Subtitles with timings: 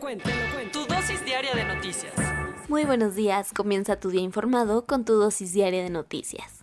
[0.00, 0.30] Cuento.
[0.72, 2.14] Tu dosis diaria de noticias.
[2.68, 6.62] Muy buenos días, comienza tu día informado con tu dosis diaria de noticias.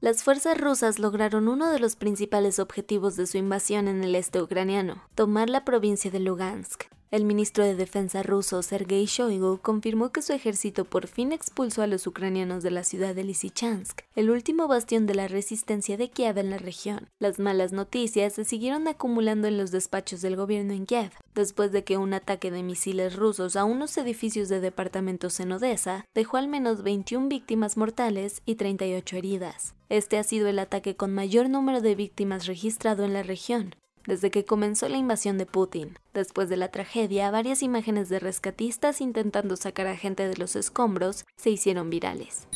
[0.00, 4.40] Las fuerzas rusas lograron uno de los principales objetivos de su invasión en el este
[4.40, 6.84] ucraniano, tomar la provincia de Lugansk.
[7.12, 11.86] El ministro de Defensa ruso Sergei Shoigu confirmó que su ejército por fin expulsó a
[11.86, 16.36] los ucranianos de la ciudad de Lysychansk, el último bastión de la resistencia de Kiev
[16.38, 17.08] en la región.
[17.20, 21.84] Las malas noticias se siguieron acumulando en los despachos del gobierno en Kiev, después de
[21.84, 26.48] que un ataque de misiles rusos a unos edificios de departamentos en Odessa dejó al
[26.48, 29.76] menos 21 víctimas mortales y 38 heridas.
[29.88, 33.76] Este ha sido el ataque con mayor número de víctimas registrado en la región,
[34.06, 35.98] desde que comenzó la invasión de Putin.
[36.14, 41.24] Después de la tragedia, varias imágenes de rescatistas intentando sacar a gente de los escombros
[41.36, 42.46] se hicieron virales.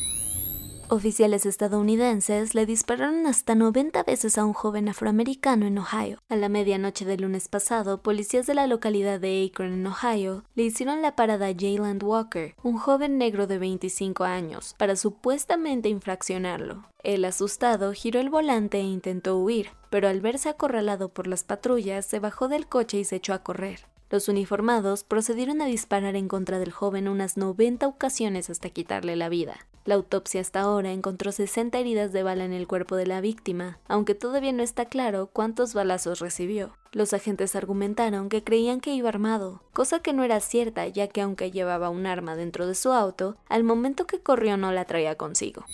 [0.93, 6.19] Oficiales estadounidenses le dispararon hasta 90 veces a un joven afroamericano en Ohio.
[6.29, 10.65] A la medianoche del lunes pasado, policías de la localidad de Akron, en Ohio, le
[10.65, 16.85] hicieron la parada a Jayland Walker, un joven negro de 25 años, para supuestamente infraccionarlo.
[17.05, 22.05] El asustado giró el volante e intentó huir, pero al verse acorralado por las patrullas,
[22.05, 23.87] se bajó del coche y se echó a correr.
[24.11, 29.29] Los uniformados procedieron a disparar en contra del joven unas 90 ocasiones hasta quitarle la
[29.29, 29.69] vida.
[29.85, 33.79] La autopsia hasta ahora encontró 60 heridas de bala en el cuerpo de la víctima,
[33.89, 36.77] aunque todavía no está claro cuántos balazos recibió.
[36.93, 41.23] Los agentes argumentaron que creían que iba armado, cosa que no era cierta ya que
[41.23, 45.17] aunque llevaba un arma dentro de su auto, al momento que corrió no la traía
[45.17, 45.65] consigo.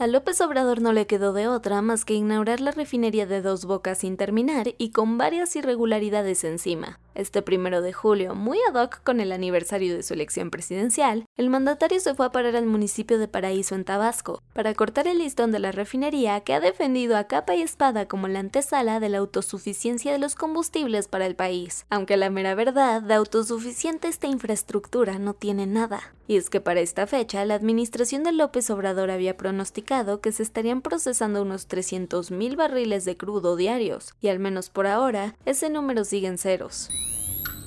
[0.00, 3.64] A López Obrador no le quedó de otra más que inaugurar la refinería de Dos
[3.64, 6.98] Bocas sin terminar y con varias irregularidades encima.
[7.14, 11.48] Este primero de julio, muy ad hoc con el aniversario de su elección presidencial, el
[11.48, 15.52] mandatario se fue a parar al municipio de Paraíso en Tabasco para cortar el listón
[15.52, 19.18] de la refinería que ha defendido a capa y espada como la antesala de la
[19.18, 21.86] autosuficiencia de los combustibles para el país.
[21.88, 26.14] Aunque la mera verdad, de autosuficiente esta infraestructura no tiene nada.
[26.26, 30.42] Y es que para esta fecha, la administración de López Obrador había pronosticado que se
[30.42, 36.04] estarían procesando unos 300.000 barriles de crudo diarios, y al menos por ahora, ese número
[36.04, 36.88] sigue en ceros.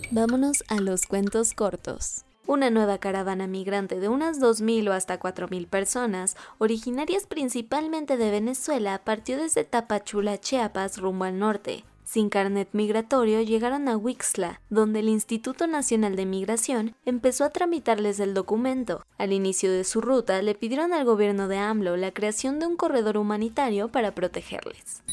[0.09, 2.23] Vámonos a los cuentos cortos.
[2.45, 9.01] Una nueva caravana migrante de unas 2.000 o hasta 4.000 personas, originarias principalmente de Venezuela,
[9.03, 11.83] partió desde Tapachula, Chiapas, rumbo al norte.
[12.05, 18.21] Sin carnet migratorio llegaron a Wixla, donde el Instituto Nacional de Migración empezó a tramitarles
[18.21, 19.05] el documento.
[19.17, 22.77] Al inicio de su ruta le pidieron al gobierno de AMLO la creación de un
[22.77, 25.03] corredor humanitario para protegerles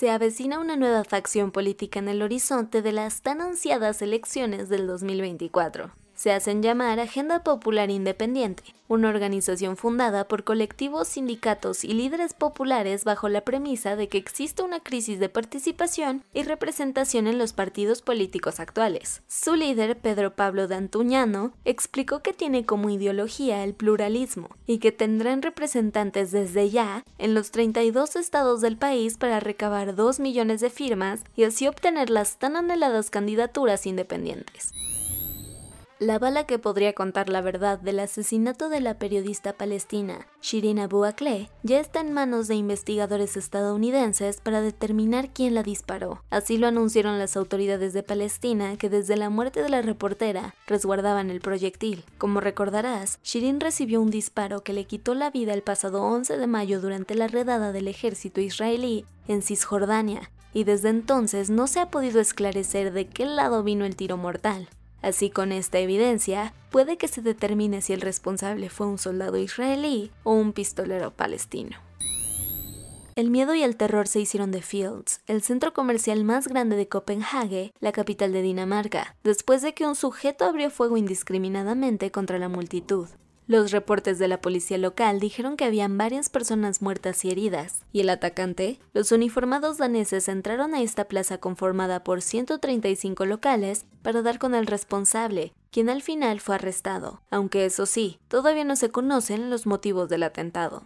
[0.00, 4.86] se avecina una nueva facción política en el horizonte de las tan ansiadas elecciones del
[4.86, 12.34] 2024 se hacen llamar Agenda Popular Independiente, una organización fundada por colectivos, sindicatos y líderes
[12.34, 17.54] populares bajo la premisa de que existe una crisis de participación y representación en los
[17.54, 19.22] partidos políticos actuales.
[19.28, 25.40] Su líder, Pedro Pablo Dantuñano, explicó que tiene como ideología el pluralismo y que tendrán
[25.40, 31.20] representantes desde ya en los 32 estados del país para recabar 2 millones de firmas
[31.34, 34.74] y así obtener las tan anheladas candidaturas independientes.
[36.00, 41.04] La bala que podría contar la verdad del asesinato de la periodista palestina Shirin Abu
[41.04, 46.24] Akleh ya está en manos de investigadores estadounidenses para determinar quién la disparó.
[46.30, 51.28] Así lo anunciaron las autoridades de Palestina que desde la muerte de la reportera resguardaban
[51.28, 52.02] el proyectil.
[52.16, 56.46] Como recordarás, Shirin recibió un disparo que le quitó la vida el pasado 11 de
[56.46, 61.90] mayo durante la redada del ejército israelí en Cisjordania, y desde entonces no se ha
[61.90, 64.70] podido esclarecer de qué lado vino el tiro mortal.
[65.02, 70.10] Así con esta evidencia, puede que se determine si el responsable fue un soldado israelí
[70.24, 71.76] o un pistolero palestino.
[73.16, 76.88] El miedo y el terror se hicieron de Fields, el centro comercial más grande de
[76.88, 82.48] Copenhague, la capital de Dinamarca, después de que un sujeto abrió fuego indiscriminadamente contra la
[82.48, 83.08] multitud.
[83.50, 87.98] Los reportes de la policía local dijeron que habían varias personas muertas y heridas, y
[87.98, 94.38] el atacante, los uniformados daneses entraron a esta plaza conformada por 135 locales para dar
[94.38, 99.50] con el responsable, quien al final fue arrestado, aunque eso sí, todavía no se conocen
[99.50, 100.84] los motivos del atentado.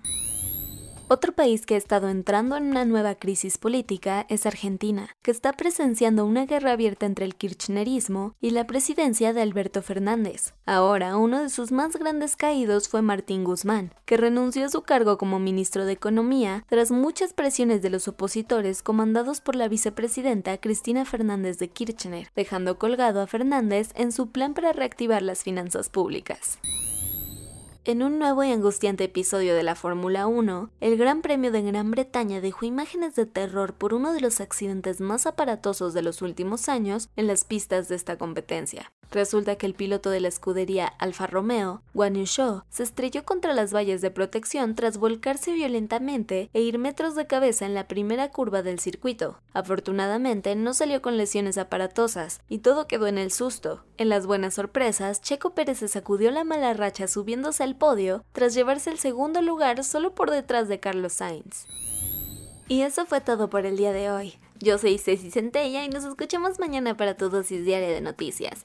[1.15, 5.53] Otro país que ha estado entrando en una nueva crisis política es Argentina, que está
[5.53, 10.55] presenciando una guerra abierta entre el kirchnerismo y la presidencia de Alberto Fernández.
[10.67, 15.17] Ahora, uno de sus más grandes caídos fue Martín Guzmán, que renunció a su cargo
[15.17, 21.05] como ministro de Economía tras muchas presiones de los opositores comandados por la vicepresidenta Cristina
[21.05, 26.59] Fernández de Kirchner, dejando colgado a Fernández en su plan para reactivar las finanzas públicas.
[27.87, 31.91] En un nuevo y angustiante episodio de la Fórmula 1, el Gran Premio de Gran
[31.91, 36.71] Bretaña dejó imágenes de terror por uno de los accidentes más aparatosos de los últimos
[36.71, 38.91] años en las pistas de esta competencia.
[39.11, 43.75] Resulta que el piloto de la escudería Alfa Romeo, Guan Yu se estrelló contra las
[43.75, 48.63] vallas de protección tras volcarse violentamente e ir metros de cabeza en la primera curva
[48.63, 49.39] del circuito.
[49.53, 53.85] Afortunadamente no salió con lesiones aparatosas y todo quedó en el susto.
[53.97, 58.55] En las buenas sorpresas, Checo Pérez se sacudió la mala racha subiéndose al podio tras
[58.55, 61.67] llevarse el segundo lugar solo por detrás de Carlos Sainz.
[62.67, 64.35] Y eso fue todo por el día de hoy.
[64.59, 68.65] Yo soy Ceci Centella y nos escuchamos mañana para tu dosis diaria de noticias.